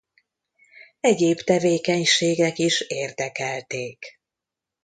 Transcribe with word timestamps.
Egyéb 0.99 1.37
tevékenységek 1.41 2.57
is 2.57 2.81
érdekelték. 2.81 4.19